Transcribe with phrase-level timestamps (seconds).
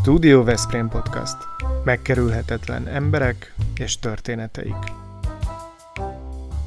[0.00, 1.36] Studio Veszprém Podcast.
[1.84, 4.92] Megkerülhetetlen emberek és történeteik.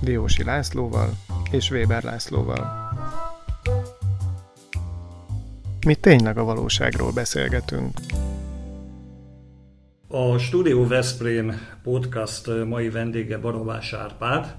[0.01, 1.09] Diósi Lászlóval
[1.51, 2.67] és Weber Lászlóval.
[5.85, 7.97] Mi tényleg a valóságról beszélgetünk.
[10.07, 11.53] A Studio Veszprém
[11.83, 14.55] podcast mai vendége Barabás Árpád,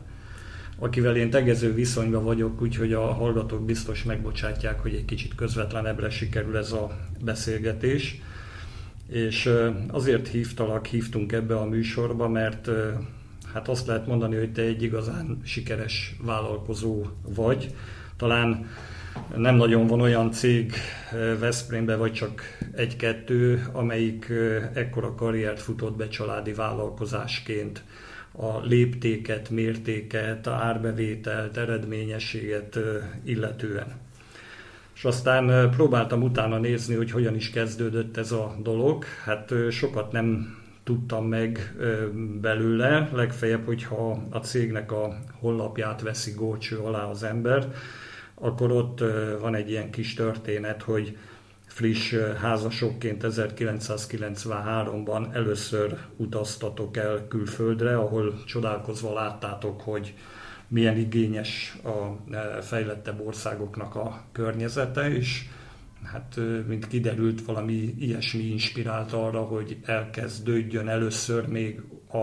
[0.78, 6.56] akivel én tegező viszonyban vagyok, úgyhogy a hallgatók biztos megbocsátják, hogy egy kicsit közvetlenebbre sikerül
[6.56, 8.20] ez a beszélgetés.
[9.08, 9.50] És
[9.90, 12.68] azért hívtalak, hívtunk ebbe a műsorba, mert
[13.52, 17.74] hát azt lehet mondani, hogy te egy igazán sikeres vállalkozó vagy.
[18.16, 18.66] Talán
[19.36, 20.72] nem nagyon van olyan cég
[21.38, 22.42] Veszprémben, vagy csak
[22.74, 24.32] egy-kettő, amelyik
[24.74, 27.82] ekkora karriert futott be családi vállalkozásként
[28.32, 32.78] a léptéket, mértéket, a árbevételt, eredményességet
[33.24, 34.07] illetően.
[34.98, 39.04] És aztán próbáltam utána nézni, hogy hogyan is kezdődött ez a dolog.
[39.24, 41.76] Hát sokat nem tudtam meg
[42.40, 47.72] belőle, legfeljebb, hogyha a cégnek a honlapját veszi górcső alá az ember,
[48.34, 49.04] akkor ott
[49.40, 51.16] van egy ilyen kis történet, hogy
[51.66, 60.14] friss házasokként 1993-ban először utaztatok el külföldre, ahol csodálkozva láttátok, hogy
[60.68, 65.44] milyen igényes a fejlettebb országoknak a környezete, és
[66.04, 72.16] hát mint kiderült, valami ilyesmi inspirált arra, hogy elkezdődjön először még a,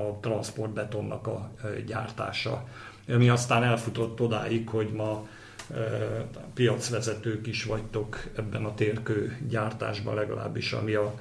[0.00, 1.52] a transportbetonnak a
[1.86, 2.68] gyártása,
[3.08, 5.26] ami aztán elfutott odáig, hogy ma
[6.54, 11.14] piacvezetők is vagytok ebben a térkő gyártásban legalábbis, ami a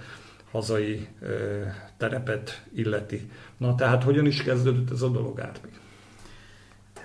[0.52, 1.08] hazai
[1.98, 3.30] terepet illeti.
[3.58, 5.70] Na tehát hogyan is kezdődött ez a dolog, Árpi?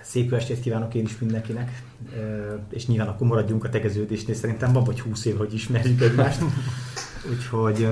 [0.09, 1.83] Szép estét kívánok én is mindenkinek,
[2.69, 6.41] és nyilván akkor maradjunk a tegeződésnél, szerintem van vagy 20 év, hogy ismerjük egymást.
[7.31, 7.87] Úgyhogy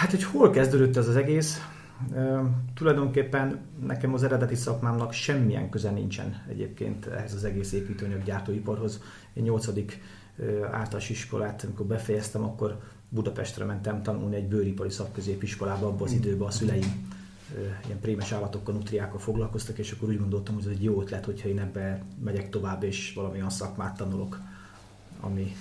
[0.00, 1.60] hát, hogy hol kezdődött ez az egész?
[2.74, 9.02] Tulajdonképpen nekem az eredeti szakmámnak semmilyen köze nincsen egyébként ehhez az egész építőanyag gyártóiparhoz.
[9.32, 9.68] Én 8.
[10.72, 12.78] általános iskolát, amikor befejeztem, akkor
[13.08, 17.20] Budapestre mentem tanulni egy bőripari szakközépiskolába, abban az időben a szüleim
[17.86, 21.48] ilyen prémes állatokkal, nutriákkal foglalkoztak, és akkor úgy gondoltam, hogy ez egy jó ötlet, hogyha
[21.48, 24.38] én ebbe megyek tovább, és valamilyen szakmát tanulok
[25.22, 25.52] ami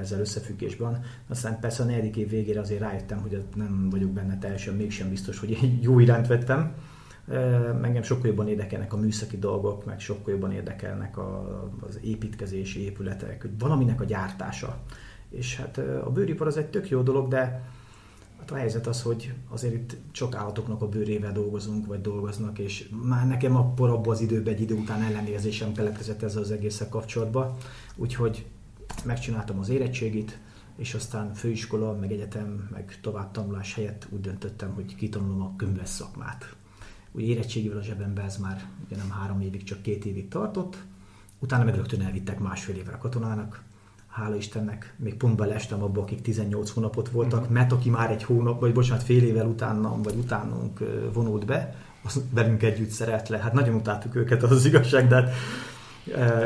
[0.00, 1.04] ezzel összefüggésben.
[1.28, 5.38] Aztán persze a negyedik év végére azért rájöttem, hogy nem vagyok benne teljesen mégsem biztos,
[5.38, 6.74] hogy egy jó irányt vettem.
[7.82, 11.18] Engem sokkal jobban érdekelnek a műszaki dolgok, meg sokkal jobban érdekelnek
[11.80, 14.78] az építkezési épületek, hogy valaminek a gyártása.
[15.28, 17.62] És hát a bőripar az egy tök jó dolog, de
[18.44, 22.88] hát a helyzet az, hogy azért itt sok állatoknak a bőrével dolgozunk, vagy dolgoznak, és
[23.02, 27.56] már nekem akkor abban az időben egy idő után ellenérzésem keletkezett ezzel az egészek kapcsolatban.
[27.96, 28.46] Úgyhogy
[29.04, 30.38] megcsináltam az érettségit,
[30.76, 36.54] és aztán főiskola, meg egyetem, meg továbbtanulás helyett úgy döntöttem, hogy kitanulom a könyves szakmát.
[37.12, 40.82] Úgy érettségivel a zsebembe ez már ugye nem három évig, csak két évig tartott.
[41.38, 43.62] Utána meg rögtön elvittek másfél évre a katonának.
[44.14, 47.54] Hála Istennek, még pont belestem abba, akik 18 hónapot voltak, uh-huh.
[47.54, 50.78] mert aki már egy hónap, vagy bocsánat, fél évvel utánam, vagy utánunk
[51.12, 53.38] vonult be, az velünk együtt szeret le.
[53.38, 55.34] Hát nagyon utáltuk őket, az az igazság, de hát,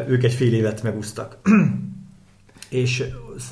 [0.09, 1.39] ők egy fél évet megúsztak.
[2.69, 3.05] És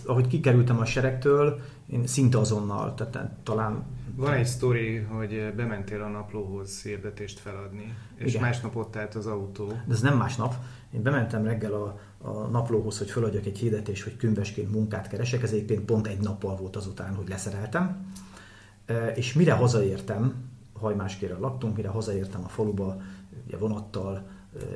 [0.06, 3.84] ahogy kikerültem a seregtől, én szinte azonnal, tehát talán...
[4.15, 8.43] Van egy sztori, hogy bementél a naplóhoz hirdetést feladni, és Igen.
[8.43, 9.66] másnap ott állt az autó.
[9.66, 10.55] De ez nem másnap.
[10.94, 15.53] Én bementem reggel a, a naplóhoz, hogy feladjak egy hirdetést, hogy könyvesként munkát keresek, ez
[15.53, 18.12] egyébként pont egy nappal volt azután, hogy leszereltem.
[19.14, 20.34] És mire hazaértem,
[20.72, 23.00] hajmáskére laktunk, mire hazaértem a faluba,
[23.47, 24.22] ugye vonattal,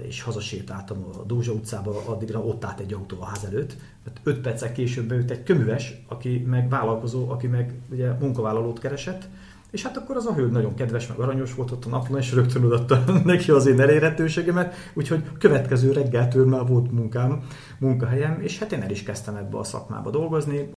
[0.03, 3.77] és hazasétáltam a Dózsa utcába, addigra ott állt egy autó a ház előtt.
[4.05, 9.29] Hát öt perccel később beült egy köműves, aki meg vállalkozó, aki meg ugye munkavállalót keresett,
[9.71, 12.33] és hát akkor az a hölgy nagyon kedves, meg aranyos volt ott a naplón, és
[12.33, 17.47] rögtön odaadta neki az én elérhetőségemet, úgyhogy következő reggeltől már volt munkám,
[17.79, 20.71] munkahelyem, és hát én el is kezdtem ebbe a szakmába dolgozni.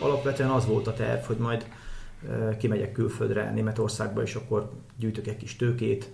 [0.00, 1.66] Alapvetően az volt a terv, hogy majd
[2.58, 6.10] kimegyek külföldre, Németországba, és akkor gyűjtök egy kis tőkét,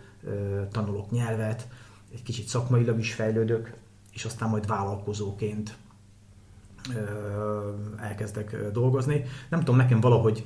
[0.70, 1.68] tanulok nyelvet,
[2.12, 3.72] egy kicsit szakmailag is fejlődök,
[4.12, 5.76] és aztán majd vállalkozóként
[7.96, 9.24] elkezdek dolgozni.
[9.48, 10.44] Nem tudom, nekem valahogy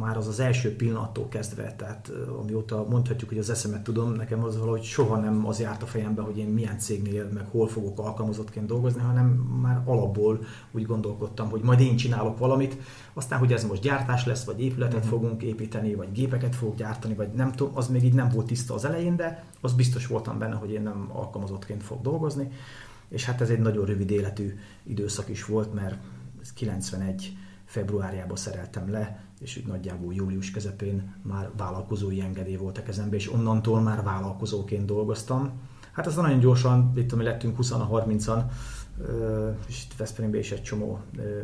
[0.00, 4.58] már az az első pillanattól kezdve, tehát amióta mondhatjuk, hogy az eszemet tudom, nekem az
[4.58, 8.66] valahogy soha nem az járt a fejembe, hogy én milyen cégnél, meg hol fogok alkalmazottként
[8.66, 9.26] dolgozni, hanem
[9.62, 12.76] már alapból úgy gondolkodtam, hogy majd én csinálok valamit,
[13.14, 15.10] aztán, hogy ez most gyártás lesz, vagy épületet uh-huh.
[15.10, 18.74] fogunk építeni, vagy gépeket fogok gyártani, vagy nem tudom, az még így nem volt tiszta
[18.74, 22.50] az elején, de az biztos voltam benne, hogy én nem alkalmazottként fog dolgozni.
[23.08, 25.96] És hát ez egy nagyon rövid életű időszak is volt, mert
[26.54, 33.16] 91 februárjában szereltem le, és úgy nagyjából július közepén már vállalkozói engedély volt a kezembe,
[33.16, 35.52] és onnantól már vállalkozóként dolgoztam.
[35.92, 38.42] Hát aztán nagyon gyorsan, itt ami lettünk 20-30-an,
[39.68, 41.00] és itt Veszprémben is egy csomó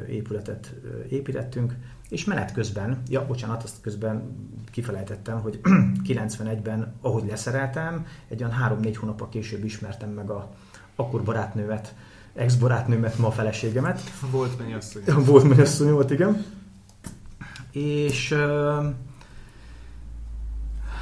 [0.09, 0.75] épületet
[1.09, 1.77] építettünk,
[2.09, 4.37] és menet közben, ja bocsánat, azt közben
[4.71, 5.61] kifelejtettem, hogy
[6.09, 10.55] 91-ben, ahogy leszereltem, egy olyan 3-4 hónappal később ismertem meg a
[10.97, 11.95] akkor barátnőmet,
[12.35, 14.01] ex-barátnőmet, ma a feleségemet.
[14.31, 15.03] Volt mennyasszony.
[15.27, 16.45] Volt mennyasszony volt, igen.
[17.71, 18.35] És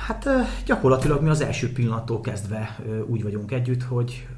[0.06, 0.28] hát
[0.64, 4.28] gyakorlatilag mi az első pillanattól kezdve úgy vagyunk együtt, hogy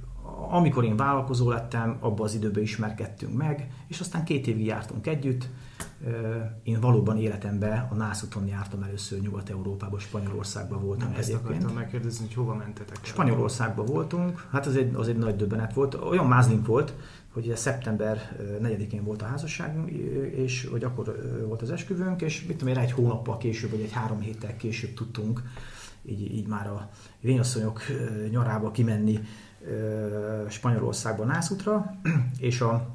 [0.50, 5.48] amikor én vállalkozó lettem, abban az időben ismerkedtünk meg, és aztán két évig jártunk együtt.
[6.62, 11.64] Én valóban életemben a Nászuton jártam először Nyugat-Európában, Spanyolországban voltam Nem, egyébként.
[11.64, 12.98] Ezt megkérdezni, hogy hova mentetek?
[13.02, 15.94] Spanyolországban voltunk, hát az egy, az egy nagy döbbenet volt.
[15.94, 16.94] Olyan mázlink volt,
[17.32, 19.90] hogy szeptember 4-én volt a házasságunk,
[20.34, 23.92] és hogy akkor volt az esküvőnk, és mit tudom én, egy hónappal később, vagy egy
[23.92, 25.42] három héttel később tudtunk
[26.06, 27.82] így, így már a vényasszonyok
[28.30, 29.20] nyarába kimenni
[30.48, 31.94] Spanyolországban Nászutra,
[32.38, 32.86] és a,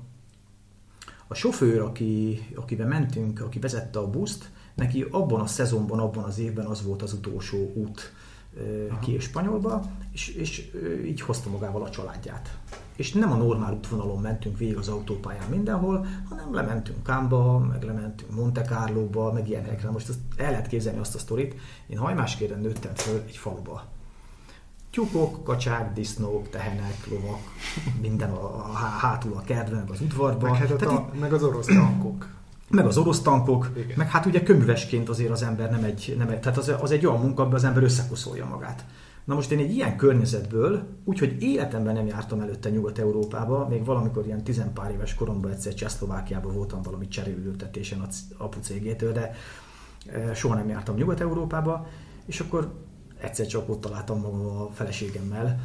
[1.28, 6.40] a sofőr, aki, akivel mentünk, aki vezette a buszt, neki abban a szezonban, abban az
[6.40, 8.14] évben az volt az utolsó út
[8.90, 9.00] Aha.
[9.00, 9.82] ki Spanyolba,
[10.12, 10.72] és, és
[11.06, 12.58] így hozta magával a családját.
[12.96, 18.36] És nem a normál útvonalon mentünk végig az autópályán mindenhol, hanem lementünk Kámba, meg lementünk
[18.36, 19.90] Monte Carlo-ba, meg ilyenekre.
[19.90, 21.56] Most azt el lehet képzelni azt a sztorit.
[21.88, 23.99] Én hajmáskéren nőttem föl egy faluba
[24.92, 27.40] tyúkok, kacsák, disznók, tehenek, lovak,
[28.02, 30.52] minden a, a, hátul a kertben, meg az udvarban.
[30.52, 32.28] Meg, hát a, meg az orosz tankok.
[32.70, 33.98] Meg az orosz tankok, Igen.
[33.98, 37.06] meg hát ugye köművesként azért az ember nem egy, nem egy tehát az, az egy
[37.06, 38.86] olyan munka, amiben az ember összekoszolja magát.
[39.24, 44.44] Na most én egy ilyen környezetből, úgyhogy életemben nem jártam előtte Nyugat-Európába, még valamikor ilyen
[44.44, 49.32] tizenpár éves koromban egyszer Csehszlovákiában voltam valami cserélültetésen az apu cégétől, de
[50.06, 51.88] eh, soha nem jártam Nyugat-Európába,
[52.26, 52.74] és akkor
[53.22, 55.60] egyszer csak ott találtam magam a feleségemmel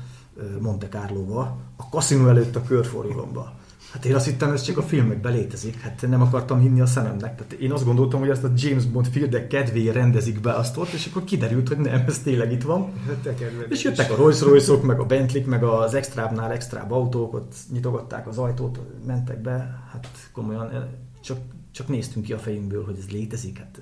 [0.60, 3.52] Monte Carlo-ba, a kaszinó előtt a körforgalomba.
[3.92, 5.80] Hát én azt hittem, ez csak a filmekben létezik.
[5.80, 7.36] Hát nem akartam hinni a szememnek.
[7.36, 10.88] Tehát én azt gondoltam, hogy ezt a James Bond filmek kedvéért rendezik be azt ott,
[10.88, 12.92] és akkor kiderült, hogy nem, ez tényleg itt van.
[13.06, 17.54] Hát és jöttek a Rolls royce meg a bentley meg az extrábnál extrább autók, ott
[17.72, 19.84] nyitogatták az ajtót, mentek be.
[19.92, 20.88] Hát komolyan,
[21.22, 21.38] csak,
[21.70, 23.58] csak néztünk ki a fejünkből, hogy ez létezik.
[23.58, 23.80] Hát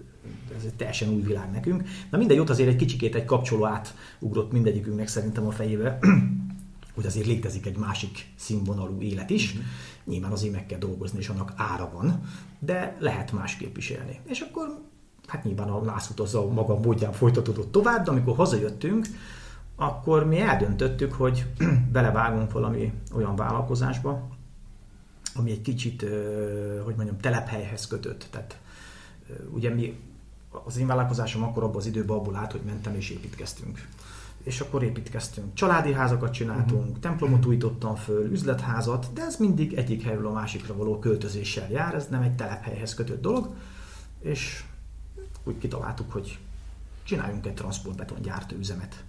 [0.57, 1.83] ez egy teljesen új világ nekünk.
[2.11, 5.99] Na mindegy, ott azért egy kicsikét egy kapcsoló átugrott mindegyikünknek szerintem a fejébe,
[6.95, 9.55] hogy azért létezik egy másik színvonalú élet is.
[9.55, 9.65] Mm-hmm.
[10.05, 12.23] Nyilván azért meg kell dolgozni, és annak ára van,
[12.59, 14.21] de lehet másképp is élni.
[14.25, 14.79] És akkor
[15.27, 19.07] hát nyilván a Lászlót az a maga módján folytatódott tovább, de amikor hazajöttünk,
[19.77, 21.47] akkor mi eldöntöttük, hogy
[21.93, 24.29] belevágunk valami olyan vállalkozásba,
[25.35, 26.05] ami egy kicsit,
[26.85, 28.27] hogy mondjam, telephelyhez kötött.
[28.31, 28.59] Tehát
[29.53, 30.01] ugye mi
[30.65, 33.89] az én vállalkozásom akkor abban az időben abból állt, hogy mentem és építkeztünk.
[34.43, 35.55] És akkor építkeztünk.
[35.55, 36.99] Családi házakat csináltunk, uh-huh.
[36.99, 42.07] templomot újítottam föl, üzletházat, de ez mindig egyik helyről a másikra való költözéssel jár, ez
[42.09, 43.55] nem egy telephelyhez kötött dolog,
[44.21, 44.65] és
[45.45, 46.39] úgy kitaláltuk, hogy
[47.03, 49.05] csináljunk egy transportbeton gyártóüzemet.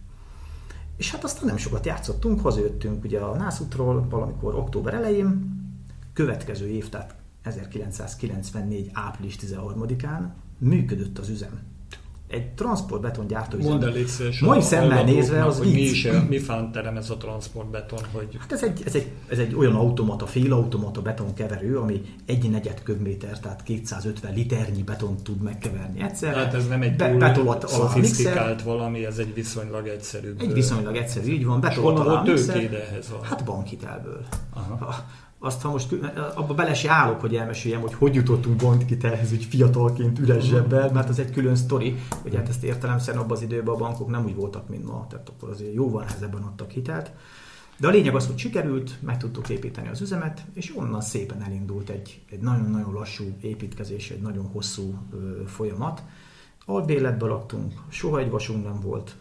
[0.97, 5.62] És hát aztán nem sokat játszottunk, hazajöttünk ugye a Nászútról valamikor október elején,
[6.13, 8.89] következő év, tehát 1994.
[8.93, 10.29] április 13-án
[10.63, 11.62] működött az üzem.
[12.27, 13.58] Egy transportbeton üzem.
[13.60, 13.93] Mondd el
[14.41, 18.00] Mai szemmel nézve az hogy mi, is, mi fánterem ez a transportbeton?
[18.12, 18.38] Hogy...
[18.39, 23.39] Hát ez egy, ez, egy, ez egy olyan automata, félautomata betonkeverő, ami egy negyed köbméter,
[23.39, 26.36] tehát 250 liternyi betont tud megkeverni egyszer.
[26.36, 30.34] Hát ez nem egy be, túl szofisztikált valami, ez egy viszonylag egyszerű.
[30.39, 31.60] Egy viszonylag egyszerű, így van.
[31.60, 32.74] Betolat alá mixer.
[32.74, 33.24] ehhez van?
[33.24, 34.25] Hát bankhitelből.
[34.53, 35.05] Aha
[35.45, 35.95] azt ha most
[36.35, 41.09] abba bele se állok, hogy elmeséljem, hogy hogy jutottunk bankkitelhez, hogy fiatalként üres zsebbel, mert
[41.09, 44.35] az egy külön sztori, hogy hát ezt értelemszerűen abban az időben a bankok nem úgy
[44.35, 47.12] voltak, mint ma, tehát akkor azért jóval nehezebben adtak hitelt.
[47.77, 51.89] De a lényeg az, hogy sikerült, meg tudtuk építeni az üzemet, és onnan szépen elindult
[51.89, 56.01] egy, egy nagyon-nagyon lassú építkezés, egy nagyon hosszú ö, folyamat.
[56.65, 59.15] Albéletbe laktunk, soha egy vasunk nem volt.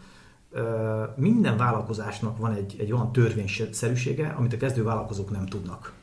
[1.15, 5.93] Minden vállalkozásnak van egy, egy olyan törvényszerűsége, amit a kezdő vállalkozók nem tudnak.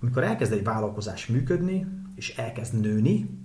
[0.00, 3.38] Amikor elkezd egy vállalkozás működni, és elkezd nőni,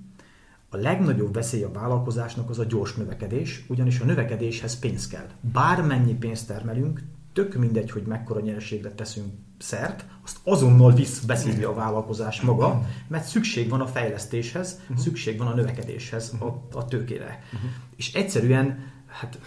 [0.70, 5.28] a legnagyobb veszély a vállalkozásnak az a gyors növekedés, ugyanis a növekedéshez pénz kell.
[5.42, 11.74] Bármennyi pénzt termelünk, tök mindegy, hogy mekkora nyereségre teszünk szert, azt azonnal visz beszívja a
[11.74, 14.98] vállalkozás maga, mert szükség van a fejlesztéshez, uh-huh.
[14.98, 17.44] szükség van a növekedéshez, a, a tőkére.
[17.54, 17.70] Uh-huh.
[17.96, 19.40] És egyszerűen, hát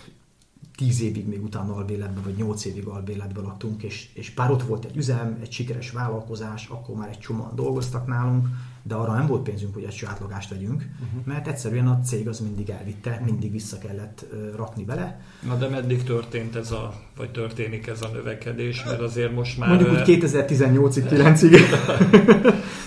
[0.76, 4.84] tíz évig még utána albéletben, vagy nyolc évig albéletben laktunk, és, és bár ott volt
[4.84, 8.48] egy üzem, egy sikeres vállalkozás, akkor már egy csomóan dolgoztak nálunk,
[8.82, 11.24] de arra nem volt pénzünk, hogy egy sátlogást vegyünk, uh-huh.
[11.24, 15.20] mert egyszerűen a cég az mindig elvitte, mindig vissza kellett uh, rakni bele.
[15.46, 19.68] Na de meddig történt ez a, vagy történik ez a növekedés, mert azért most már...
[19.68, 22.54] Mondjuk úgy 2018-ig, 9-ig.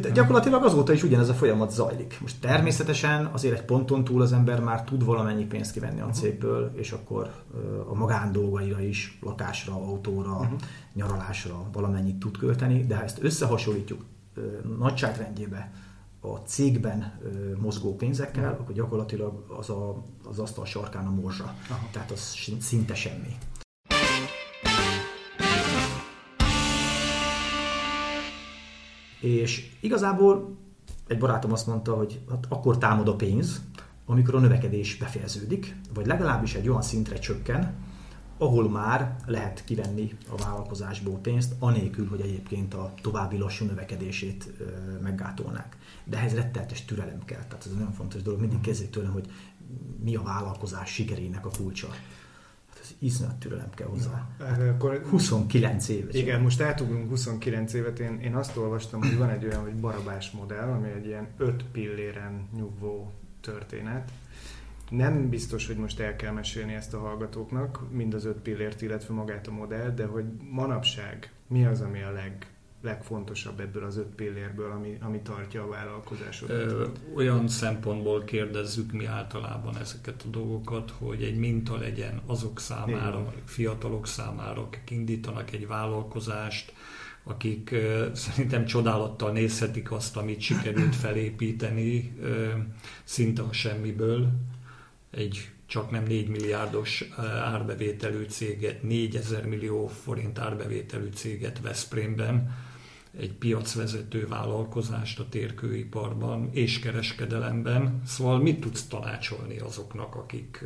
[0.00, 2.18] De gyakorlatilag azóta is ugyanez a folyamat zajlik.
[2.20, 6.72] Most természetesen azért egy ponton túl az ember már tud valamennyi pénzt kivenni a cégből,
[6.76, 7.32] és akkor
[7.88, 10.58] a magán dolgaira is, lakásra, autóra, uh-huh.
[10.94, 14.04] nyaralásra valamennyit tud költeni, de ha ezt összehasonlítjuk
[14.78, 15.72] nagyságrendjébe
[16.20, 17.20] a cégben
[17.60, 18.60] mozgó pénzekkel, uh-huh.
[18.60, 21.54] akkor gyakorlatilag az a, az asztal sarkán a morzsa.
[21.70, 21.88] Aha.
[21.92, 23.36] Tehát az szinte semmi.
[29.24, 30.56] És igazából
[31.06, 33.62] egy barátom azt mondta, hogy hát akkor támad a pénz,
[34.06, 37.74] amikor a növekedés befejeződik, vagy legalábbis egy olyan szintre csökken,
[38.38, 44.52] ahol már lehet kivenni a vállalkozásból pénzt, anélkül, hogy egyébként a további lassú növekedését
[45.02, 45.76] meggátolnák.
[46.04, 47.44] De ehhez retteltes türelem kell.
[47.48, 48.40] Tehát ez nagyon fontos dolog.
[48.40, 49.30] Mindig kezdjék tőlem, hogy
[50.02, 51.88] mi a vállalkozás sikerének a kulcsa
[52.98, 54.28] iszonyat türelem kell hozzá.
[54.38, 56.08] Na, hát akkor 29 év.
[56.12, 57.98] Igen, most átugrunk 29 évet.
[57.98, 61.64] Én, én azt olvastam, hogy van egy olyan, hogy barabás modell, ami egy ilyen öt
[61.64, 64.10] pilléren nyugvó történet.
[64.90, 69.14] Nem biztos, hogy most el kell mesélni ezt a hallgatóknak, mind az öt pillért, illetve
[69.14, 72.53] magát a modell, de hogy manapság mi az, ami a leg
[72.84, 76.56] legfontosabb ebből az öt pillérből, ami, ami tartja a vállalkozásodat?
[76.56, 83.20] Ö, olyan szempontból kérdezzük mi általában ezeket a dolgokat, hogy egy minta legyen azok számára,
[83.20, 83.42] Igen.
[83.44, 86.72] fiatalok számára, akik indítanak egy vállalkozást,
[87.22, 92.48] akik ö, szerintem csodálattal nézhetik azt, amit sikerült felépíteni ö,
[93.04, 94.28] szinte a semmiből,
[95.10, 97.04] egy csak nem 4 milliárdos
[97.42, 102.54] árbevételű céget, 4000 millió forint árbevételű céget Veszprémben,
[103.18, 108.00] egy piacvezető vállalkozást a térkőiparban és kereskedelemben.
[108.06, 110.64] Szóval mit tudsz tanácsolni azoknak, akik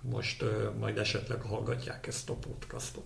[0.00, 0.44] most
[0.80, 3.04] majd esetleg hallgatják ezt a podcastot?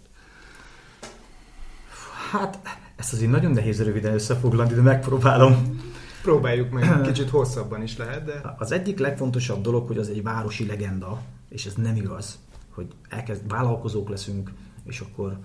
[2.30, 2.58] Hát,
[2.96, 5.80] ezt azért nagyon nehéz röviden összefoglalni, de megpróbálom.
[6.22, 8.54] Próbáljuk meg, kicsit hosszabban is lehet, de...
[8.58, 12.38] Az egyik legfontosabb dolog, hogy az egy városi legenda, és ez nem igaz,
[12.70, 14.52] hogy elkezd, vállalkozók leszünk,
[14.84, 15.38] és akkor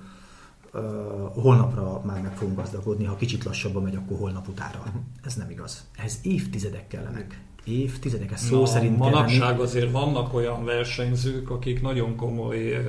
[1.33, 4.79] holnapra már meg fogunk gazdagodni, ha kicsit lassabban megy, akkor holnap utára.
[4.79, 5.01] Uh-huh.
[5.23, 5.87] Ez nem igaz.
[5.97, 7.41] Ehhez évtizedek kellenek.
[7.63, 12.85] Évtizedek, ez szó Na, szerint Manapság azért vannak olyan versenyzők, akik nagyon komoly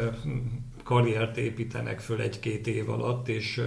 [0.89, 3.61] karriert építenek föl egy-két év alatt, és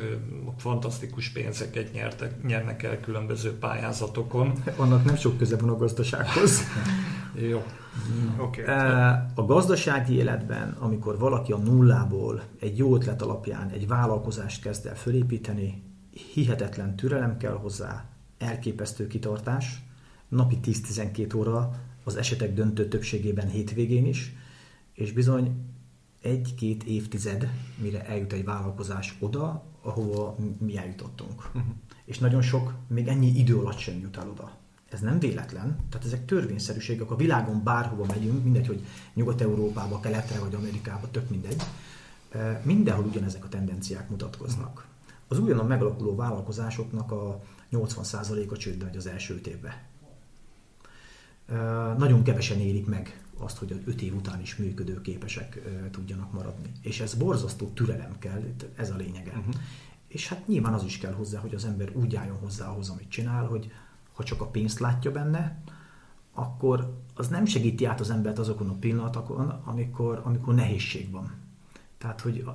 [0.57, 4.53] fantasztikus pénzeket nyertek, nyernek el különböző pályázatokon.
[4.77, 6.61] Annak nem sok köze van a gazdasághoz.
[7.49, 7.63] Jó.
[8.37, 8.63] Okay.
[9.35, 14.95] A gazdasági életben, amikor valaki a nullából egy jó ötlet alapján egy vállalkozást kezd el
[14.95, 15.83] fölépíteni,
[16.33, 18.05] hihetetlen türelem kell hozzá,
[18.37, 19.81] elképesztő kitartás,
[20.27, 21.71] napi 10-12 óra,
[22.03, 24.35] az esetek döntő többségében hétvégén is,
[24.93, 25.69] és bizony
[26.21, 27.49] egy-két évtized,
[27.81, 31.45] mire eljut egy vállalkozás oda, ahova mi eljutottunk.
[31.47, 31.71] Uh-huh.
[32.05, 34.59] És nagyon sok, még ennyi idő alatt sem jut el oda.
[34.89, 37.11] Ez nem véletlen, tehát ezek törvényszerűségek.
[37.11, 41.61] A világon bárhova megyünk, mindegy, hogy Nyugat-Európába, Keletre vagy Amerikába, tök mindegy,
[42.63, 44.87] mindenhol ugyanezek a tendenciák mutatkoznak.
[45.27, 49.73] Az újonnan megalakuló vállalkozásoknak a 80%-a csődbe megy az első öt évben.
[51.97, 56.71] Nagyon kevesen érik meg azt, hogy az öt év után is működőképesek tudjanak maradni.
[56.81, 58.43] És ez borzasztó türelem kell,
[58.75, 59.31] ez a lényege.
[59.31, 59.55] Uh-huh.
[60.07, 63.10] És hát nyilván az is kell hozzá, hogy az ember úgy álljon hozzá ahhoz, amit
[63.10, 63.71] csinál, hogy
[64.13, 65.62] ha csak a pénzt látja benne,
[66.33, 71.31] akkor az nem segíti át az embert azokon a pillanatokon, amikor, amikor nehézség van.
[71.98, 72.45] Tehát, hogy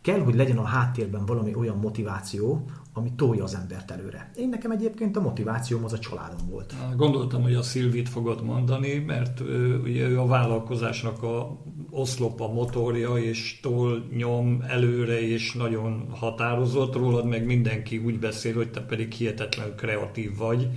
[0.00, 4.30] kell, hogy legyen a háttérben valami olyan motiváció, ami tolja az embert előre.
[4.36, 6.74] Én nekem egyébként a motivációm az a családom volt.
[6.96, 9.40] Gondoltam, hogy a Szilvit fogod mondani, mert
[9.82, 16.94] ugye ő a vállalkozásnak a oszlop a motorja, és tol nyom előre, és nagyon határozott
[16.94, 20.68] rólad, meg mindenki úgy beszél, hogy te pedig hihetetlenül kreatív vagy,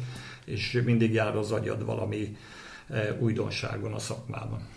[0.45, 2.35] és mindig jár az agyad valami
[3.19, 4.67] újdonságon a szakmában.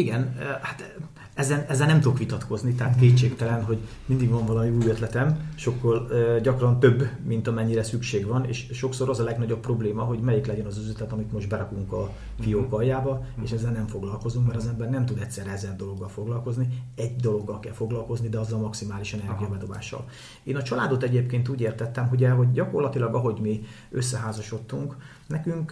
[0.00, 1.00] Igen, hát
[1.34, 6.08] ezen, ezen nem tudok vitatkozni, tehát kétségtelen, hogy mindig van valami új ötletem, sokkal
[6.42, 10.66] gyakran több, mint amennyire szükség van, és sokszor az a legnagyobb probléma, hogy melyik legyen
[10.66, 12.74] az ötlet, amit most berakunk a fiók mhm.
[12.74, 17.16] aljába, és ezzel nem foglalkozunk, mert az ember nem tud egyszer ezer dologgal foglalkozni, egy
[17.16, 20.04] dologgal kell foglalkozni, de azzal maximális energiabedobással.
[20.42, 25.70] Én a családot egyébként úgy értettem, hogy, hogy gyakorlatilag ahogy mi összeházasodtunk, nekünk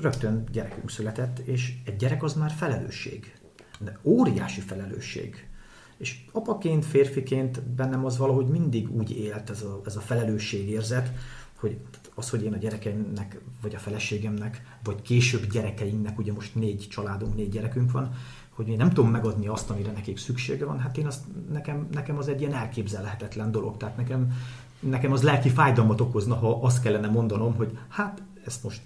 [0.00, 3.40] rögtön gyerekünk született, és egy gyerek az már felelősség
[3.84, 5.48] De óriási felelősség.
[5.96, 11.12] És apaként, férfiként bennem az valahogy mindig úgy élt ez a, ez a felelősségérzet,
[11.54, 11.78] hogy
[12.14, 17.36] az, hogy én a gyerekeimnek, vagy a feleségemnek, vagy később gyerekeinknek, ugye most négy családunk,
[17.36, 18.14] négy gyerekünk van,
[18.50, 22.18] hogy én nem tudom megadni azt, amire nekik szüksége van, hát én azt, nekem, nekem
[22.18, 23.76] az egy ilyen elképzelhetetlen dolog.
[23.76, 24.32] Tehát nekem,
[24.80, 28.80] nekem az lelki fájdalmat okozna, ha azt kellene mondanom, hogy hát ezt most,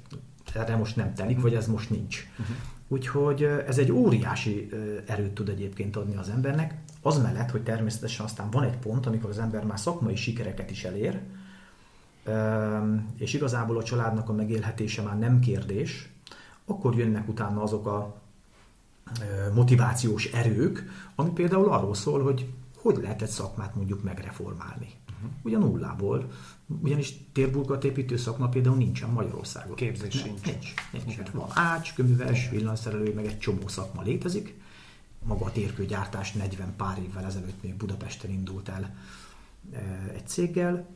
[0.54, 2.26] erre most nem telik, vagy ez most nincs.
[2.38, 2.56] Uh-huh.
[2.88, 4.68] Úgyhogy ez egy óriási
[5.06, 6.74] erőt tud egyébként adni az embernek.
[7.02, 10.84] Az mellett, hogy természetesen aztán van egy pont, amikor az ember már szakmai sikereket is
[10.84, 11.20] elér,
[13.16, 16.08] és igazából a családnak a megélhetése már nem kérdés,
[16.64, 18.20] akkor jönnek utána azok a
[19.54, 22.48] motivációs erők, ami például arról szól, hogy
[22.84, 24.88] hogy lehet egy szakmát mondjuk megreformálni.
[25.14, 25.30] Uh-huh.
[25.42, 26.30] Ugye nullából,
[26.66, 29.76] ugyanis térburgatépítő szakma például nincsen Magyarországon.
[29.76, 30.44] Képzés sincs.
[30.44, 30.74] Nincs.
[30.92, 31.16] nincs.
[31.16, 31.30] nincs.
[31.30, 34.54] Van ács, köműves, villanyszerelő, meg egy csomó szakma létezik.
[35.22, 38.94] Maga a térkőgyártás 40 pár évvel ezelőtt még Budapesten indult el
[40.14, 40.86] egy céggel,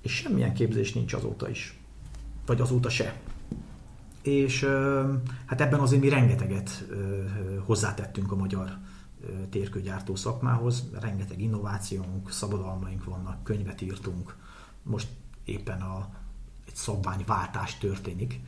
[0.00, 1.78] és semmilyen képzés nincs azóta is.
[2.46, 3.20] Vagy azóta se.
[4.22, 4.64] És
[5.46, 6.86] hát ebben azért mi rengeteget
[7.64, 8.78] hozzátettünk a magyar
[9.50, 14.36] térkőgyártó szakmához, rengeteg innovációnk, szabadalmaink vannak, könyvet írtunk,
[14.86, 15.08] most
[15.44, 16.08] éppen a,
[16.66, 18.40] egy szabványváltás történik,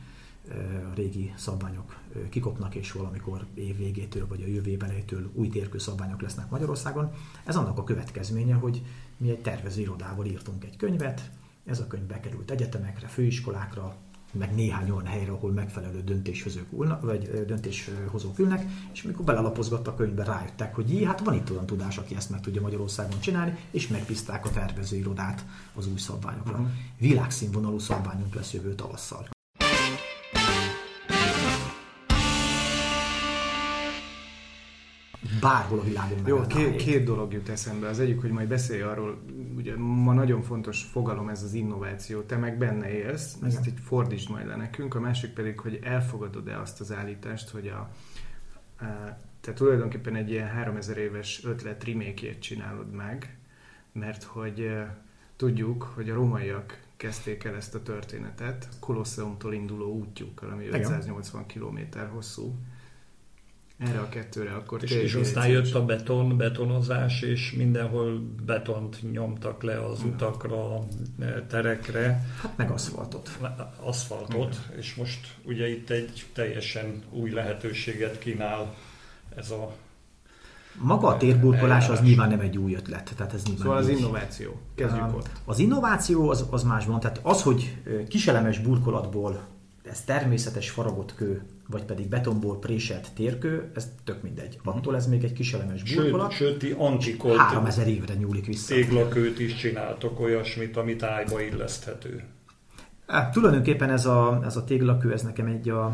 [0.91, 1.97] a régi szabványok
[2.29, 7.13] kikopnak, és valamikor év végétől vagy a jövő évelétől új térkő szabványok lesznek Magyarországon.
[7.43, 8.85] Ez annak a következménye, hogy
[9.17, 11.31] mi egy tervezőirodával írtunk egy könyvet,
[11.65, 13.95] ez a könyv bekerült egyetemekre, főiskolákra,
[14.31, 19.97] meg néhány olyan helyre, ahol megfelelő döntéshozók ülnek, vagy döntéshozók ülnek, és amikor belelapozgattak a
[19.97, 23.57] könyvbe, rájöttek, hogy jé, hát van itt olyan tudás, aki ezt meg tudja Magyarországon csinálni,
[23.71, 25.45] és megbízták a tervezőirodát
[25.75, 26.51] az új szabványokra.
[26.51, 26.67] Uh-huh.
[26.97, 29.27] Világszínvonalú szabványunk lesz jövő tavasszal.
[35.39, 37.87] Bárhol a világon Jó, két, két dolog jut eszembe.
[37.87, 39.21] Az egyik, hogy majd beszélj arról,
[39.55, 43.49] ugye ma nagyon fontos fogalom ez az innováció, te meg benne élsz, Igen.
[43.49, 44.95] ezt így fordítsd majd le nekünk.
[44.95, 47.89] A másik pedig, hogy elfogadod-e azt az állítást, hogy a,
[48.85, 53.37] a te tulajdonképpen egy ilyen 3000 éves ötlet remékjét csinálod meg,
[53.91, 54.71] mert hogy
[55.35, 61.79] tudjuk, hogy a rómaiak kezdték el ezt a történetet, Kolosseumtól induló útjukkal, ami 580 km
[62.13, 62.55] hosszú,
[63.79, 69.63] erre a kettőre akkor és, és aztán jött a beton, betonozás, és mindenhol betont nyomtak
[69.63, 70.87] le az utakra,
[71.47, 72.25] terekre.
[72.41, 73.37] Hát meg aszfaltot.
[73.81, 74.79] Aszfaltot, Igen.
[74.79, 78.75] és most ugye itt egy teljesen új lehetőséget kínál
[79.35, 79.75] ez a
[80.81, 83.13] maga a térburkolás az nyilván nem egy új ötlet.
[83.15, 84.59] Tehát ez szóval az innováció.
[84.75, 85.29] Kezdjük ott.
[85.45, 86.99] Az innováció az, az másban.
[86.99, 89.47] Tehát az, hogy kiselemes burkolatból
[89.83, 94.59] ez természetes faragott kő vagy pedig betonból préselt térkő, ez tök mindegy.
[94.63, 96.31] Attól ez még egy kis elemes burkolat.
[96.31, 98.73] Sőt, sőt antikolt 3000 évre nyúlik vissza.
[98.73, 102.23] Téglakőt is csináltok olyasmit, ami tájba illeszthető.
[103.07, 105.85] Hát, tulajdonképpen ez a, ez a téglakő, ez nekem egy a,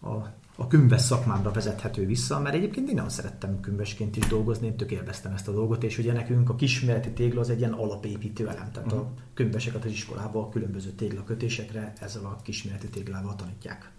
[0.00, 4.76] a a könyves szakmámra vezethető vissza, mert egyébként én nagyon szerettem könyvesként is dolgozni, én
[4.76, 8.48] tök élveztem ezt a dolgot, és ugye nekünk a kismereti tégla az egy ilyen alapépítő
[8.48, 9.00] elem, tehát uh-huh.
[9.00, 9.12] a mhm.
[9.34, 13.90] könyveseket az iskolában a különböző téglakötésekre ezzel a kismereti téglával tanítják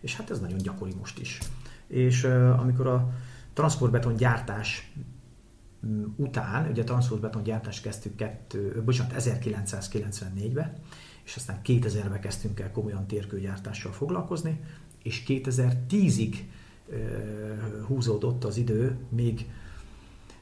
[0.00, 1.38] és hát ez nagyon gyakori most is.
[1.86, 3.12] És uh, amikor a
[3.52, 4.92] transportbeton gyártás
[5.86, 10.72] mm, után, ugye a transportbeton gyártást kezdtük kettő, bocsánat, 1994-ben,
[11.24, 14.60] és aztán 2000-ben kezdtünk el komolyan térkőgyártással foglalkozni,
[15.02, 16.34] és 2010-ig
[16.88, 16.96] uh,
[17.86, 19.46] húzódott az idő, még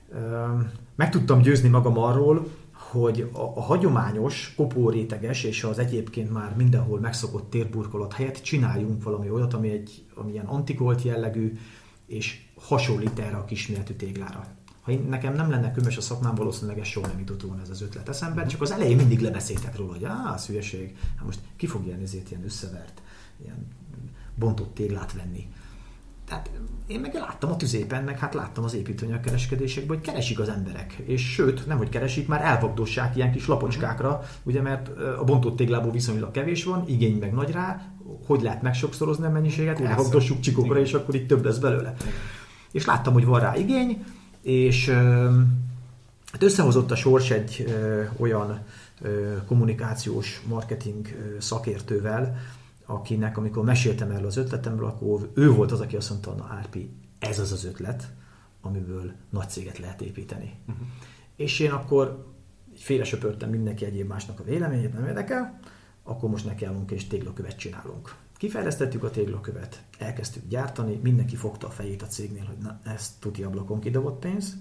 [0.09, 0.62] uh,
[0.95, 2.47] meg tudtam győzni magam arról,
[2.90, 9.31] hogy a, a hagyományos, kopóréteges és az egyébként már mindenhol megszokott térburkolat helyett csináljunk valami
[9.31, 11.59] olyat, ami egy ami ilyen antikolt jellegű,
[12.07, 14.46] és hasonlít erre a kisméretű téglára.
[14.81, 17.70] Ha én, nekem nem lenne kömös a szakmám, valószínűleg ez soha nem jutott volna ez
[17.70, 18.51] az ötlet eszembe, mhm.
[18.51, 22.01] csak az elején mindig lebeszéltek róla, hogy á, az hülyeség, hát most ki fog ilyen,
[22.01, 23.03] ezért ilyen összevert,
[23.42, 23.66] ilyen
[24.35, 25.49] bontott téglát venni.
[26.27, 26.51] Tehát
[26.87, 30.93] én meg láttam a tüzépen, meg hát láttam az építőanyag kereskedésekben, hogy keresik az emberek.
[31.05, 35.93] És sőt, nem hogy keresik, már elvagdossák ilyen kis lapocskákra, ugye mert a bontott téglából
[35.93, 37.93] viszonylag kevés van, igény meg nagy rá,
[38.27, 41.95] hogy lehet megsokszorozni a mennyiséget, elvagdossuk csikokra, és akkor itt több lesz belőle.
[42.73, 44.05] És láttam, hogy van rá igény,
[44.43, 44.89] és
[46.33, 47.75] hát összehozott a sors egy
[48.17, 48.61] olyan
[49.47, 51.07] kommunikációs marketing
[51.39, 52.37] szakértővel,
[52.87, 56.90] akinek, amikor meséltem erről az ötletemről, akkor ő volt az, aki azt mondta, na Árpi,
[57.18, 58.12] ez az az ötlet,
[58.61, 60.55] amiből nagy céget lehet építeni.
[60.68, 60.87] Uh-huh.
[61.37, 62.35] És én akkor
[62.75, 65.59] félresöpörtem mindenki egyéb másnak a véleményét, nem érdekel,
[66.03, 68.14] akkor most nekiállunk és téglakövet csinálunk.
[68.37, 73.42] Kifejlesztettük a téglakövet, elkezdtük gyártani, mindenki fogta a fejét a cégnél, hogy na, ez tuti
[73.42, 74.57] ablakon kidobott pénz.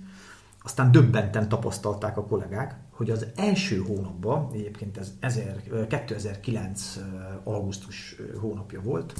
[0.65, 5.39] Aztán döbbenten tapasztalták a kollégák, hogy az első hónapban, egyébként ez
[5.87, 6.99] 2009.
[7.43, 9.13] augusztus hónapja volt,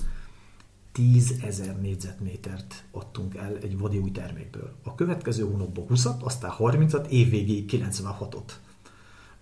[0.92, 4.76] 10 ezer négyzetmétert adtunk el egy vadi új termékből.
[4.84, 8.52] A következő hónapban 20-at, aztán 30-at, évvégéig 96-ot.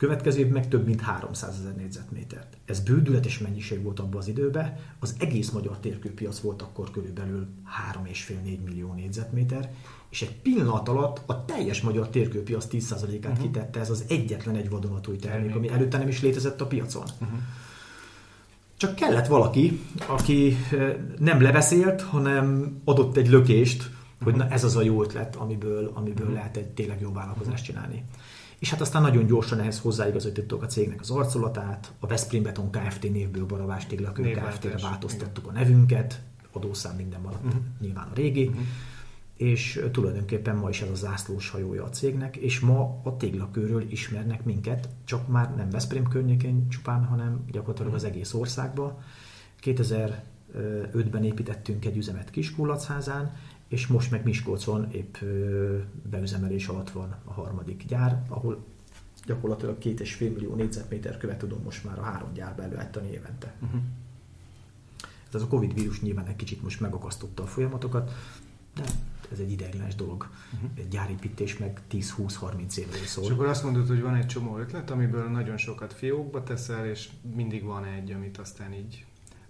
[0.03, 2.57] Következő év meg több mint 300 ezer négyzetmétert.
[2.65, 4.77] Ez bődületes mennyiség volt abban az időben.
[4.99, 7.47] Az egész magyar térkőpiac volt akkor körülbelül
[7.93, 9.71] 3,5-4 millió négyzetméter,
[10.09, 13.37] és egy pillanat alatt a teljes magyar térkőpiac 10%-át uh-huh.
[13.37, 17.05] kitette ez az egyetlen egy vadonatúj termék, ami előtte nem is létezett a piacon.
[17.21, 17.39] Uh-huh.
[18.77, 20.57] Csak kellett valaki, aki
[21.19, 23.89] nem leveszélt, hanem adott egy lökést,
[24.23, 26.33] hogy na ez az a jó ötlet, amiből, amiből uh-huh.
[26.33, 28.03] lehet egy tényleg jó vállalkozást csinálni.
[28.63, 33.03] És hát aztán nagyon gyorsan ehhez hozzáigazítottuk a cégnek az arculatát, a Veszprém Beton Kft.
[33.03, 35.55] névből Baravás Téglakő Kft-re változtattuk igen.
[35.55, 36.21] a nevünket,
[36.51, 37.61] adószám minden maradt, uh-huh.
[37.79, 38.61] nyilván a régi, uh-huh.
[39.37, 44.43] és tulajdonképpen ma is ez a zászlós hajója a cégnek, és ma a téglakőről ismernek
[44.43, 48.05] minket, csak már nem Veszprém környékén csupán, hanem gyakorlatilag uh-huh.
[48.05, 48.99] az egész országba.
[49.63, 53.35] 2005-ben építettünk egy üzemet Kiskulacházán,
[53.73, 55.17] és most meg Miskolcon épp
[56.09, 58.65] beüzemelés alatt van a harmadik gyár, ahol
[59.25, 63.53] gyakorlatilag két és fél millió négyzetméter követ tudunk most már a három gyárba előállítani évente.
[63.61, 63.81] Uh-huh.
[65.33, 68.11] Ez a Covid vírus nyilván egy kicsit most megakasztotta a folyamatokat,
[68.75, 68.83] de
[69.31, 70.29] ez egy ideiglenes dolog.
[70.53, 70.69] Uh-huh.
[70.75, 73.23] Egy gyárépítés meg 10-20-30 évről szól.
[73.23, 77.09] És akkor azt mondod, hogy van egy csomó ötlet, amiből nagyon sokat fiókba teszel, és
[77.35, 79.05] mindig van egy, amit aztán így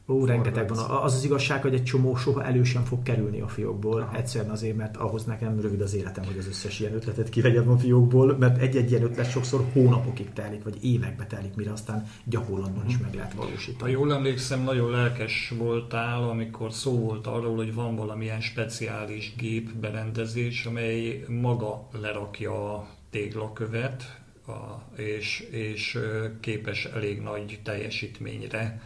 [0.07, 0.77] Ó, rengeteg van.
[0.77, 4.01] Az az igazság, hogy egy csomó soha elő sem fog kerülni a fiókból.
[4.01, 4.15] Aha.
[4.15, 7.77] Egyszerűen azért, mert ahhoz nekem rövid az életem, hogy az összes ilyen ötletet kivegyem a
[7.77, 12.97] fiókból, mert egy-egy ilyen ötlet sokszor hónapokig telik, vagy évekbe telik, mire aztán gyakorlatban is
[12.97, 13.91] meg lehet valósítani.
[13.91, 19.73] Ha jól emlékszem, nagyon lelkes voltál, amikor szó volt arról, hogy van valamilyen speciális gép
[19.73, 25.99] berendezés, amely maga lerakja a téglakövet, a, és, és
[26.39, 28.81] képes elég nagy teljesítményre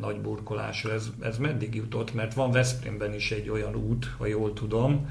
[0.00, 0.92] nagy burkolásra.
[0.92, 2.14] Ez, ez meddig jutott?
[2.14, 5.08] Mert van Veszprémben is egy olyan út, ha jól tudom,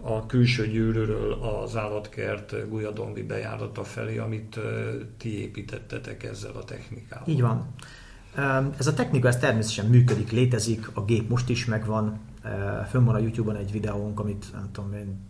[0.00, 4.60] a külső gyűrűről az állatkert Gujadombi bejárata felé, amit
[5.16, 7.28] ti építettetek ezzel a technikával.
[7.28, 7.74] Így van.
[8.78, 12.20] Ez a technika ez természetesen működik, létezik, a gép most is megvan.
[12.88, 15.20] Fönn van a YouTube-on egy videónk, amit nem tudom én,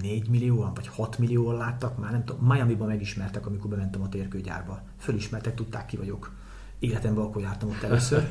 [0.00, 4.82] 4 millióan vagy 6 millióan láttak, már nem tudom, Miami-ban megismertek, amikor bementem a térkőgyárba.
[4.98, 6.30] Fölismertek, tudták ki vagyok
[6.78, 8.30] életemben akkor jártam ott először,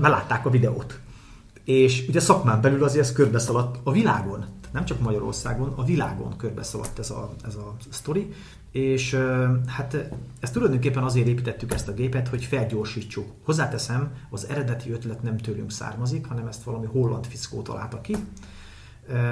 [0.00, 1.00] mert látták a videót.
[1.64, 6.98] És ugye szakmán belül azért ez körbeszaladt a világon, nem csak Magyarországon, a világon körbeszaladt
[6.98, 8.32] ez a, ez a sztori,
[8.70, 9.14] és
[9.66, 13.32] hát ezt tulajdonképpen azért építettük ezt a gépet, hogy felgyorsítsuk.
[13.44, 18.16] Hozzáteszem, az eredeti ötlet nem tőlünk származik, hanem ezt valami holland fiszkó találta ki.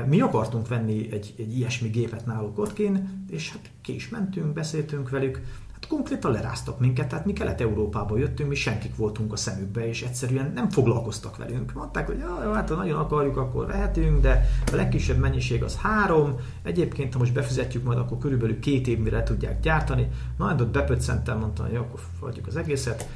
[0.07, 5.11] Mi akartunk venni egy, egy ilyesmi gépet náluk ottkin, és hát ki is mentünk, beszéltünk
[5.11, 5.41] velük,
[5.87, 10.71] konkrétan leráztak minket, tehát mi Kelet-Európába jöttünk, mi senkik voltunk a szemükbe, és egyszerűen nem
[10.71, 11.73] foglalkoztak velünk.
[11.73, 16.37] Mondták, hogy jó, hát ha nagyon akarjuk, akkor vehetünk, de a legkisebb mennyiség az három,
[16.63, 20.09] egyébként ha most befizetjük majd, akkor körülbelül két év mire tudják gyártani.
[20.39, 23.09] Na, ott bepöccentem, mondtam, hogy jó, akkor adjuk az egészet.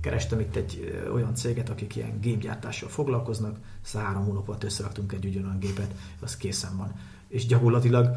[0.00, 3.56] Kerestem itt egy olyan céget, akik ilyen gépgyártással foglalkoznak,
[3.94, 6.92] három hónap alatt összeraktunk egy ugyanolyan gépet, az készen van.
[7.28, 8.16] És gyakorlatilag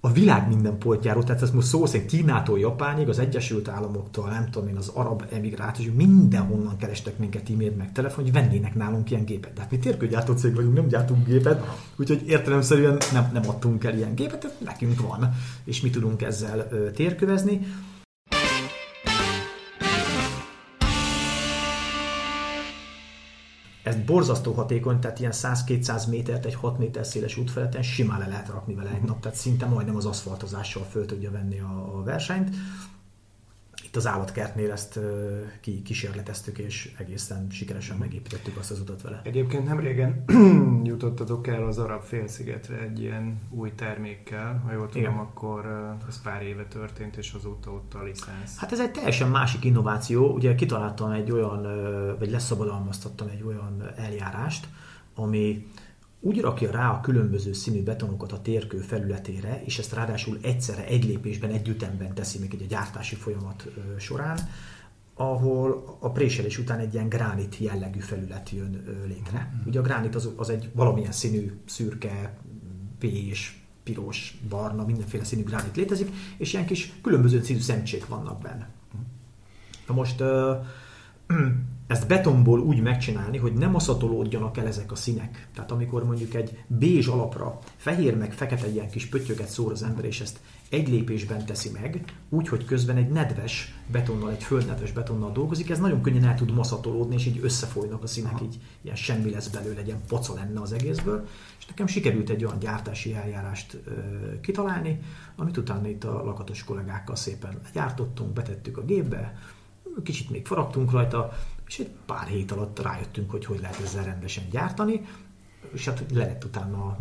[0.00, 4.48] a világ minden poltjáról, tehát ez most szó szerint Kínától Japánig, az Egyesült Államoktól, nem
[4.50, 9.24] tudom én, az arab emigrátus, mindenhonnan kerestek minket e-mail meg telefon, hogy vennének nálunk ilyen
[9.24, 9.52] gépet.
[9.52, 11.64] Tehát mi térkőgyártó cég vagyunk, nem gyártunk gépet,
[11.96, 16.68] úgyhogy értelemszerűen nem, nem adtunk el ilyen gépet, tehát nekünk van, és mi tudunk ezzel
[16.94, 17.66] térkövezni.
[23.86, 28.48] Ez borzasztó hatékony, tehát ilyen 100-200 métert egy 6 méter széles útfeleten simán le lehet
[28.48, 32.54] rakni vele egy nap, tehát szinte majdnem az aszfaltozással föl tudja venni a, a versenyt
[33.96, 35.00] itt az állatkertnél ezt
[35.60, 39.20] ki, kísérleteztük, és egészen sikeresen megépítettük azt az utat vele.
[39.24, 40.24] Egyébként nem régen
[40.90, 45.18] jutottatok el az arab félszigetre egy ilyen új termékkel, ha jól tudom, Igen.
[45.18, 45.66] akkor
[46.08, 48.58] ez pár éve történt, és azóta ott a licensz.
[48.58, 50.32] Hát ez egy teljesen másik innováció.
[50.32, 51.62] Ugye kitaláltam egy olyan,
[52.18, 54.68] vagy leszabadalmaztattam egy olyan eljárást,
[55.14, 55.66] ami
[56.20, 61.04] úgy rakja rá a különböző színű betonokat a térkő felületére, és ezt ráadásul egyszerre egy
[61.04, 63.66] lépésben, egy ütemben teszi még egy a gyártási folyamat
[63.98, 64.38] során,
[65.14, 69.52] ahol a préselés után egy ilyen gránit jellegű felület jön létre.
[69.54, 69.68] Mm.
[69.68, 72.38] Ugye a gránit az, az egy valamilyen színű, szürke,
[72.98, 78.68] pés, piros, barna, mindenféle színű gránit létezik, és ilyen kis különböző színű szemcsék vannak benne.
[79.86, 80.22] Na most
[81.86, 85.48] ezt betonból úgy megcsinálni, hogy nem aszatolódjanak el ezek a színek.
[85.54, 90.04] Tehát amikor mondjuk egy bézs alapra fehér meg fekete ilyen kis pöttyöget szór az ember,
[90.04, 95.32] és ezt egy lépésben teszi meg, úgy, hogy közben egy nedves betonnal, egy földnedves betonnal
[95.32, 99.30] dolgozik, ez nagyon könnyen el tud maszatolódni, és így összefolynak a színek, így ilyen semmi
[99.30, 101.26] lesz belőle, egy ilyen poca lenne az egészből.
[101.58, 103.90] És nekem sikerült egy olyan gyártási eljárást ö,
[104.40, 104.98] kitalálni,
[105.36, 109.34] amit utána itt a lakatos kollégákkal szépen gyártottunk, betettük a gépbe,
[110.02, 111.32] kicsit még faragtunk rajta,
[111.66, 115.00] és egy pár hét alatt rájöttünk, hogy hogy lehet ezzel rendesen gyártani,
[115.72, 116.96] és hát le lett utána,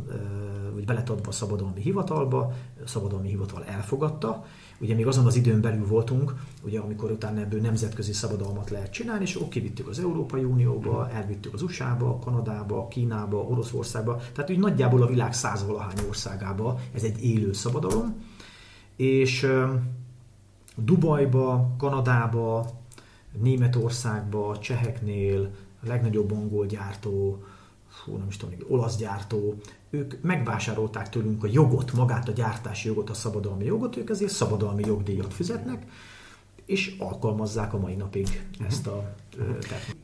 [0.73, 2.53] vagy be lett adva a szabadalmi hivatalba,
[2.83, 4.45] a szabadalmi hivatal elfogadta,
[4.79, 9.23] ugye még azon az időn belül voltunk, ugye amikor utána ebből nemzetközi szabadalmat lehet csinálni,
[9.23, 15.01] és ott kivittük az Európai Unióba, elvittük az USA-ba, Kanadába, Kínába, Oroszországba, tehát úgy nagyjából
[15.01, 18.23] a világ százvalahány országába ez egy élő szabadalom,
[18.95, 19.47] és
[20.75, 22.69] Dubajba, Kanadába,
[23.41, 25.51] Németországba, Cseheknél,
[25.83, 27.43] a legnagyobb angol gyártó,
[27.89, 29.55] fú, nem is tudom, olasz gyártó,
[29.89, 34.83] ők megvásárolták tőlünk a jogot, magát a gyártási jogot, a szabadalmi jogot, ők ezért szabadalmi
[34.85, 35.85] jogdíjat fizetnek,
[36.65, 39.95] és alkalmazzák a mai napig ezt a technikát.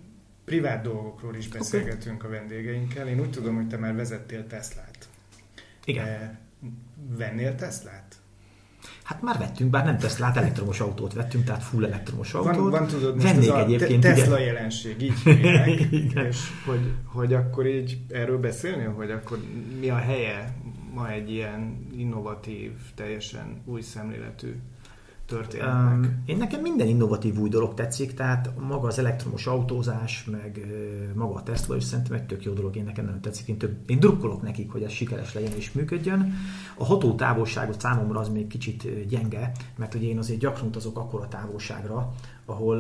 [0.46, 2.38] Privát dolgokról is beszélgetünk okay.
[2.38, 3.08] a vendégeinkkel.
[3.08, 5.10] Én úgy tudom, hogy te már vezettél Teslát.
[5.86, 6.40] Igen.
[7.18, 8.21] Vennél Teslát?
[9.04, 12.56] Hát már vettünk, bár nem Teslát, elektromos autót vettünk, tehát full elektromos autót.
[12.56, 14.46] Van, van tudod, most Vennék ez egyébként, a Tesla ugye?
[14.46, 15.68] jelenség, így hívják,
[16.30, 19.40] és hogy, hogy akkor így erről beszélni, hogy akkor
[19.80, 20.56] mi a helye
[20.94, 24.56] ma egy ilyen innovatív, teljesen új szemléletű
[25.36, 25.94] történetnek?
[25.94, 31.16] Um, én nekem minden innovatív új dolog tetszik, tehát maga az elektromos autózás, meg uh,
[31.16, 33.76] maga a Tesla is szerintem egy tök jó dolog, én nekem nem tetszik, én, több,
[33.86, 36.34] én drukkolok nekik, hogy ez sikeres legyen és működjön.
[36.78, 41.28] A ható távolságot számomra az még kicsit gyenge, mert ugye én azért gyakran utazok akkora
[41.28, 42.14] távolságra,
[42.46, 42.78] ahol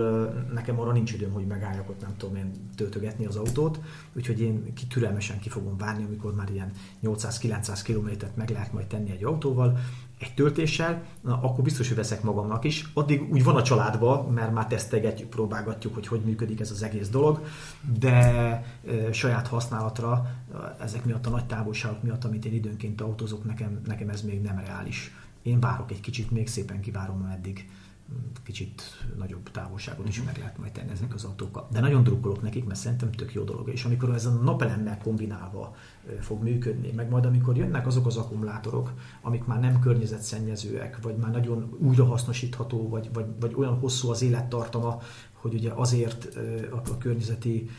[0.53, 3.79] nekem arra nincs időm, hogy megálljak ott, nem tudom én töltögetni az autót,
[4.13, 6.71] úgyhogy én ki, türelmesen ki fogom várni, amikor már ilyen
[7.03, 9.79] 800-900 kilométert meg lehet majd tenni egy autóval,
[10.21, 12.91] egy töltéssel, na, akkor biztos, hogy veszek magamnak is.
[12.93, 17.09] Addig úgy van a családban, mert már tesztegetjük, próbálgatjuk, hogy hogy működik ez az egész
[17.09, 17.45] dolog,
[17.99, 18.63] de e,
[19.11, 20.25] saját használatra
[20.79, 24.59] ezek miatt a nagy távolságok miatt, amit én időnként autózok, nekem, nekem ez még nem
[24.65, 25.11] reális.
[25.41, 27.69] Én várok egy kicsit, még szépen kivárom, eddig
[28.43, 28.81] kicsit
[29.17, 31.67] nagyobb távolságot is meg lehet majd tenni ezek az autókkal.
[31.71, 33.69] De nagyon drukkolok nekik, mert szerintem tök jó dolog.
[33.69, 35.75] És amikor ez a napelemmel kombinálva
[36.19, 41.31] fog működni, meg majd amikor jönnek azok az akkumulátorok, amik már nem környezetszennyezőek, vagy már
[41.31, 45.01] nagyon újrahasznosítható, vagy, vagy, vagy olyan hosszú az élettartama,
[45.33, 46.37] hogy ugye azért
[46.69, 47.69] a környezeti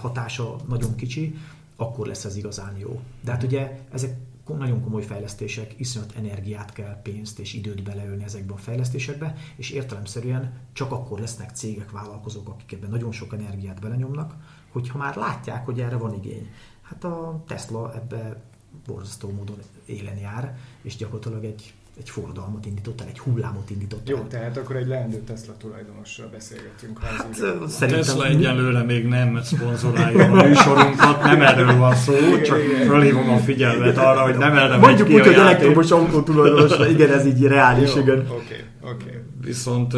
[0.00, 1.34] hatása nagyon kicsi,
[1.76, 3.00] akkor lesz ez igazán jó.
[3.20, 8.52] De hát ugye ezek nagyon komoly fejlesztések, iszonyat energiát kell, pénzt és időt beleölni ezekbe
[8.52, 14.34] a fejlesztésekbe, és értelemszerűen csak akkor lesznek cégek, vállalkozók, akik ebben nagyon sok energiát belenyomnak,
[14.72, 16.50] hogyha már látják, hogy erre van igény.
[16.82, 18.42] Hát a Tesla ebbe
[18.86, 24.14] borzasztó módon élen jár, és gyakorlatilag egy egy forradalmat indított el, egy hullámot indított el.
[24.14, 26.98] Jó, tehát akkor egy leendő Tesla tulajdonossal beszélgetünk.
[26.98, 27.34] Hát,
[27.68, 27.88] szerintem...
[27.88, 32.12] Tesla egyelőre még nem szponzorálja a műsorunkat, nem erről van szó,
[32.44, 37.12] csak fölhívom a figyelmet arra, hogy nem erre Mondjuk úgy, hogy elektromos autó tulajdonosra, igen,
[37.12, 38.18] ez így reális, Jó, igen.
[38.18, 39.04] Oké, okay, oké.
[39.04, 39.22] Okay.
[39.44, 39.92] Viszont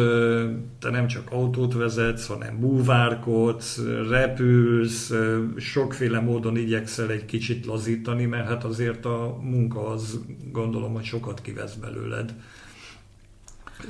[0.79, 5.13] te nem csak autót vezetsz, hanem búvárkodsz, repülsz,
[5.57, 10.19] sokféle módon igyekszel egy kicsit lazítani, mert hát azért a munka az
[10.51, 12.33] gondolom, hogy sokat kivesz belőled.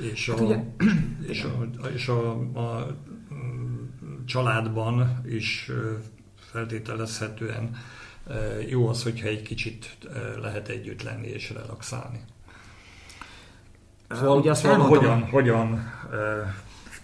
[0.00, 0.64] És a, hát
[1.32, 2.96] és a, és a, a
[4.26, 5.70] családban is
[6.36, 7.76] feltételezhetően
[8.68, 9.98] jó az, hogyha egy kicsit
[10.40, 12.20] lehet együtt lenni és relaxálni.
[14.10, 15.92] Szóval, ugye azt szóval hogyan, hogyan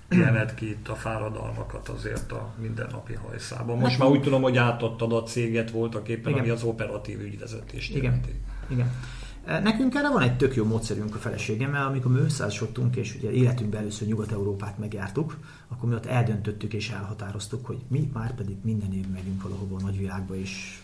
[0.08, 3.78] pihened ki itt a fáradalmakat azért a mindennapi hajszában.
[3.78, 6.42] Most hát, már úgy tudom, hogy átadtad a céget voltak éppen, igen.
[6.42, 8.02] ami az operatív ügyvezetést igen.
[8.02, 8.40] jelenti.
[8.68, 8.92] Igen.
[9.46, 13.80] Nekünk erre van egy tök jó módszerünk a feleségemmel, amikor mi összehasonlottunk, és ugye életünkben
[13.80, 19.08] először Nyugat-Európát megjártuk, akkor mi ott eldöntöttük és elhatároztuk, hogy mi már pedig minden év
[19.08, 20.80] megyünk valahova a nagyvilágba, és,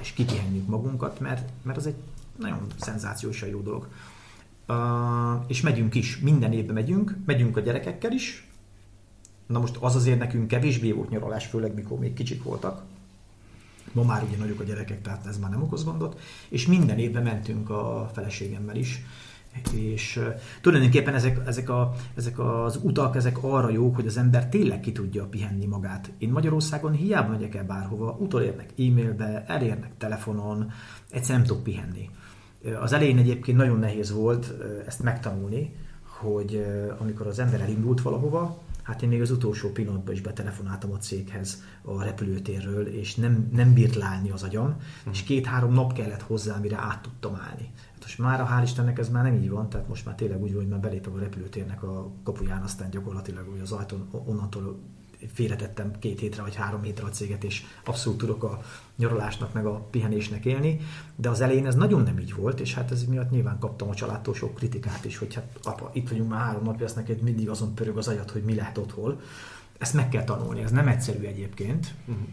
[0.00, 1.96] és kipihenjük magunkat, mert, mert az egy
[2.36, 3.88] nagyon szenzációsan jó dolog.
[4.68, 8.48] Uh, és megyünk is, minden évben megyünk, megyünk a gyerekekkel is.
[9.46, 12.82] Na most az azért nekünk kevésbé volt nyaralás, főleg mikor még kicsik voltak.
[13.92, 16.20] Ma már ugye nagyok a gyerekek, tehát ez már nem okoz gondot.
[16.48, 19.02] És minden évben mentünk a feleségemmel is.
[19.72, 24.48] És uh, tulajdonképpen ezek, ezek, a, ezek az utak, ezek arra jók, hogy az ember
[24.48, 26.10] tényleg ki tudja pihenni magát.
[26.18, 30.70] Én Magyarországon hiába megyek el bárhova, utolérnek e-mailbe, elérnek telefonon,
[31.10, 32.10] egyszerűen nem tudok pihenni.
[32.80, 34.54] Az elején egyébként nagyon nehéz volt
[34.86, 36.66] ezt megtanulni, hogy
[36.98, 41.62] amikor az ember elindult valahova, Hát én még az utolsó pillanatban is betelefonáltam a céghez
[41.82, 44.76] a repülőtérről, és nem, nem bírt leállni az agyam,
[45.10, 47.70] és két-három nap kellett hozzá, mire át tudtam állni.
[47.92, 50.42] Hát most már a hál' Istennek ez már nem így van, tehát most már tényleg
[50.42, 54.78] úgy van, hogy már belépek a repülőtérnek a kapuján, aztán gyakorlatilag hogy az ajtón onnantól
[55.32, 58.62] félretettem két hétre vagy három hétre a céget, és abszolút tudok a
[58.96, 60.80] nyaralásnak meg a pihenésnek élni,
[61.16, 63.94] de az elején ez nagyon nem így volt, és hát ez miatt nyilván kaptam a
[63.94, 67.48] családtól sok kritikát is, hogy hát apa, itt vagyunk már három napja, ezt neked mindig
[67.48, 69.20] azon pörög az agyat, hogy mi lehet ott hol.
[69.78, 71.94] Ezt meg kell tanulni, ez nem egyszerű egyébként.
[72.06, 72.26] Uh-huh.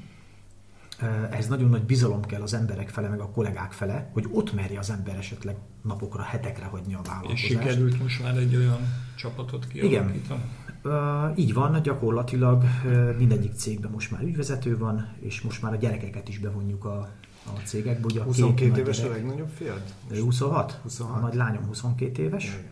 [1.32, 4.80] Ehhez nagyon nagy bizalom kell az emberek fele, meg a kollégák fele, hogy ott merje
[4.80, 7.44] az ember esetleg napokra, hetekre hagyni a vállalkozást.
[7.44, 8.80] És sikerült most már egy olyan
[9.16, 10.22] csapatot kialakítani?
[10.26, 10.60] Igen.
[10.84, 15.76] Uh, így van, gyakorlatilag uh, mindegyik cégben most már ügyvezető van, és most már a
[15.76, 17.10] gyerekeket is bevonjuk a,
[17.46, 18.06] a cégekbe.
[18.06, 19.82] Ugye a 22 éves gyerek, a legnagyobb fiad?
[20.10, 20.72] 26.
[20.72, 21.18] 26.
[21.18, 22.46] A nagy lányom 22 éves.
[22.46, 22.70] Igen.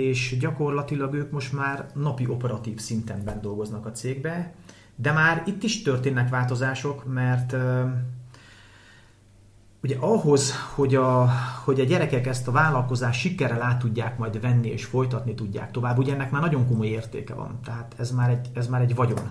[0.00, 4.54] És gyakorlatilag ők most már napi operatív szinten dolgoznak a cégbe,
[4.96, 7.56] de már itt is történnek változások, mert
[9.86, 11.30] Ugye ahhoz, hogy a,
[11.64, 15.98] hogy a gyerekek ezt a vállalkozást sikerrel át tudják majd venni és folytatni tudják tovább,
[15.98, 17.58] ugye ennek már nagyon komoly értéke van.
[17.64, 19.30] Tehát ez már egy, ez már egy vagyon.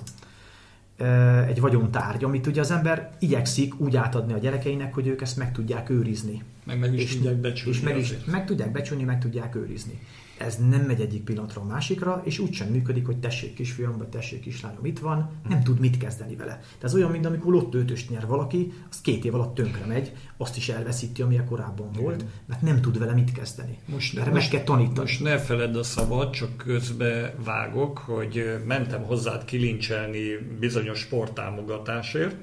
[1.48, 5.52] Egy vagyontárgy, amit ugye az ember igyekszik úgy átadni a gyerekeinek, hogy ők ezt meg
[5.52, 6.44] tudják őrizni.
[6.64, 7.78] Meg meg is és, tudják becsülni.
[7.78, 10.00] És meg, is, meg tudják becsülni, meg tudják őrizni
[10.38, 14.08] ez nem megy egyik pillanatra a másikra, és úgy sem működik, hogy tessék kisfiam, vagy
[14.08, 16.60] tessék kislányom itt van, nem tud mit kezdeni vele.
[16.80, 20.58] De ez olyan, mint amikor lottőtöst nyer valaki, az két év alatt tönkre megy, azt
[20.58, 23.78] is elveszíti, ami korábban volt, mert nem tud vele mit kezdeni.
[23.86, 25.00] Most, Erre most, meg kell tanítani.
[25.00, 32.36] Most ne feledd a szabad, csak közbe vágok, hogy mentem hozzád kilincselni bizonyos sporttámogatásért,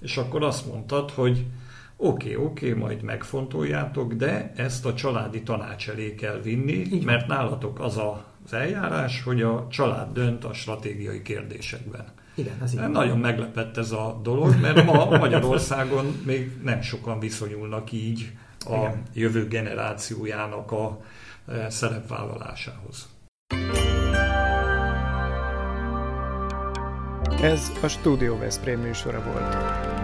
[0.00, 1.46] és akkor azt mondtad, hogy
[1.96, 7.04] Oké, okay, oké, okay, majd megfontoljátok, de ezt a családi tanács elé kell vinni, Igen.
[7.04, 12.04] mert nálatok az a, az eljárás, hogy a család dönt a stratégiai kérdésekben.
[12.34, 12.80] Igen, ez így.
[12.80, 18.32] Nagyon meglepett ez a dolog, mert ma Magyarországon még nem sokan viszonyulnak így
[18.66, 19.02] a Igen.
[19.12, 21.00] jövő generációjának a
[21.48, 23.08] e, szerepvállalásához.
[27.42, 30.03] Ez a Studio Veszprém műsora volt